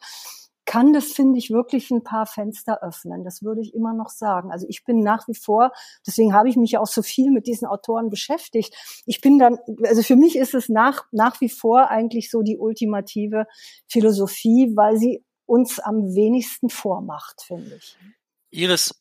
[0.71, 3.25] kann das, finde ich, wirklich ein paar Fenster öffnen.
[3.25, 4.53] Das würde ich immer noch sagen.
[4.53, 5.73] Also ich bin nach wie vor,
[6.07, 8.73] deswegen habe ich mich ja auch so viel mit diesen Autoren beschäftigt.
[9.05, 12.57] Ich bin dann, also für mich ist es nach, nach wie vor eigentlich so die
[12.57, 13.47] ultimative
[13.85, 17.97] Philosophie, weil sie uns am wenigsten vormacht, finde ich.
[18.51, 18.97] Iris,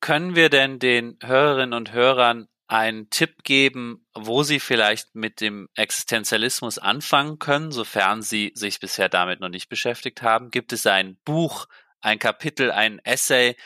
[0.00, 5.68] können wir denn den Hörerinnen und Hörern einen Tipp geben, wo Sie vielleicht mit dem
[5.74, 10.50] Existenzialismus anfangen können, sofern Sie sich bisher damit noch nicht beschäftigt haben?
[10.50, 11.66] Gibt es ein Buch,
[12.00, 13.56] ein Kapitel, ein Essay,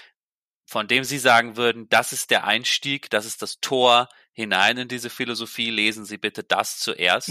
[0.65, 4.89] von dem Sie sagen würden, das ist der Einstieg, das ist das Tor hinein in
[4.89, 5.69] diese Philosophie?
[5.69, 7.29] Lesen Sie bitte das zuerst.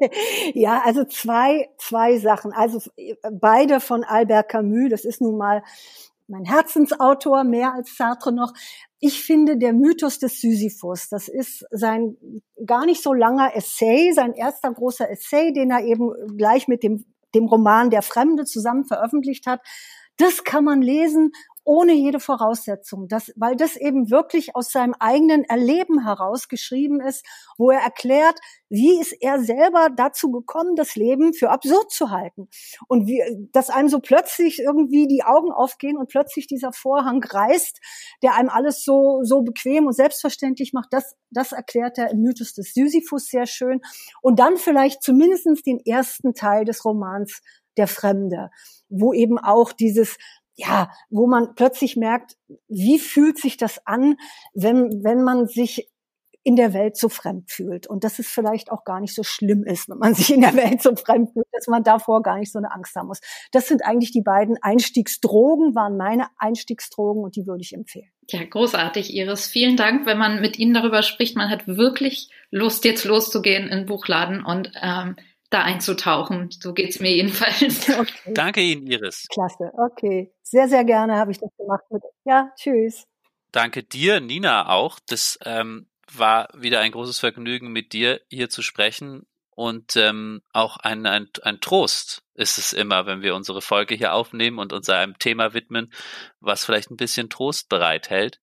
[0.54, 2.52] ja, also zwei, zwei Sachen.
[2.52, 2.80] Also
[3.32, 4.90] beide von Albert Camus.
[4.90, 5.64] Das ist nun mal
[6.28, 8.52] mein Herzensautor, mehr als Sartre noch.
[8.98, 12.16] Ich finde, der Mythos des Sisyphus, das ist sein
[12.64, 17.04] gar nicht so langer Essay, sein erster großer Essay, den er eben gleich mit dem,
[17.34, 19.60] dem Roman Der Fremde zusammen veröffentlicht hat.
[20.16, 21.32] Das kann man lesen
[21.66, 27.26] ohne jede Voraussetzung, das, weil das eben wirklich aus seinem eigenen Erleben heraus geschrieben ist,
[27.58, 32.48] wo er erklärt, wie ist er selber dazu gekommen, das Leben für absurd zu halten
[32.86, 33.20] und wie,
[33.52, 37.80] dass einem so plötzlich irgendwie die Augen aufgehen und plötzlich dieser Vorhang reißt,
[38.22, 40.92] der einem alles so so bequem und selbstverständlich macht.
[40.92, 43.80] Das das erklärt er im Mythos des Sisyphus sehr schön
[44.22, 47.42] und dann vielleicht zumindestens den ersten Teil des Romans
[47.76, 48.50] der Fremde,
[48.88, 50.16] wo eben auch dieses
[50.56, 52.36] ja, wo man plötzlich merkt,
[52.68, 54.16] wie fühlt sich das an,
[54.54, 55.90] wenn, wenn man sich
[56.46, 57.88] in der Welt so fremd fühlt.
[57.88, 60.54] Und dass es vielleicht auch gar nicht so schlimm ist, wenn man sich in der
[60.54, 63.20] Welt so fremd fühlt, dass man davor gar nicht so eine Angst haben muss.
[63.50, 68.10] Das sind eigentlich die beiden Einstiegsdrogen, waren meine Einstiegsdrogen und die würde ich empfehlen.
[68.30, 69.48] Ja, großartig, Iris.
[69.48, 70.06] Vielen Dank.
[70.06, 74.44] Wenn man mit Ihnen darüber spricht, man hat wirklich Lust, jetzt loszugehen in den Buchladen
[74.44, 75.16] und ähm,
[75.50, 76.50] da einzutauchen.
[76.50, 77.88] So geht's mir jedenfalls.
[77.96, 78.32] Okay.
[78.34, 79.26] Danke Ihnen, Iris.
[79.28, 80.32] Klasse, okay.
[80.42, 81.82] Sehr, sehr gerne habe ich das gemacht.
[82.24, 83.04] Ja, tschüss.
[83.52, 84.98] Danke dir, Nina, auch.
[85.06, 89.26] Das ähm, war wieder ein großes Vergnügen, mit dir hier zu sprechen.
[89.50, 94.12] Und ähm, auch ein, ein, ein Trost ist es immer, wenn wir unsere Folge hier
[94.12, 95.90] aufnehmen und uns einem Thema widmen,
[96.40, 98.40] was vielleicht ein bisschen Trost bereithält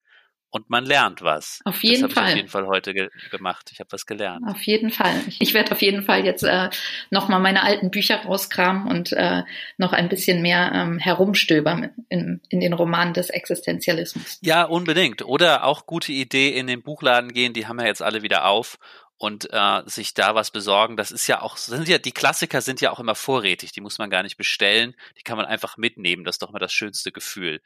[0.54, 1.62] und man lernt was.
[1.66, 2.26] Auf jeden das Fall.
[2.26, 3.72] Ich auf jeden Fall heute ge gemacht.
[3.72, 4.46] Ich habe was gelernt.
[4.48, 5.16] Auf jeden Fall.
[5.40, 6.70] Ich werde auf jeden Fall jetzt äh,
[7.10, 9.42] nochmal meine alten Bücher rauskramen und äh,
[9.78, 14.38] noch ein bisschen mehr ähm, herumstöbern in, in den Romanen des Existenzialismus.
[14.42, 15.26] Ja, unbedingt.
[15.26, 17.54] Oder auch gute Idee in den Buchladen gehen.
[17.54, 18.78] Die haben ja jetzt alle wieder auf
[19.18, 20.98] und äh, sich da was besorgen.
[20.98, 23.98] Das ist ja auch, sind ja, die Klassiker sind ja auch immer vorrätig, die muss
[23.98, 26.26] man gar nicht bestellen, die kann man einfach mitnehmen.
[26.26, 27.62] Das ist doch immer das schönste Gefühl.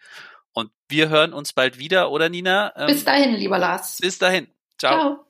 [0.58, 2.74] Und wir hören uns bald wieder, oder Nina?
[2.76, 4.00] Ähm, bis dahin, lieber Lars.
[4.02, 4.48] Bis dahin.
[4.80, 4.98] Ciao.
[5.00, 5.27] Ciao.